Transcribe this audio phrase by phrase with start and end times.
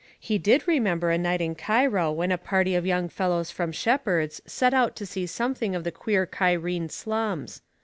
[0.19, 4.41] He did remember a night in Cairo when a party of young fellows from Shepheard's
[4.47, 7.61] set out to see something of the queer Cairene slums.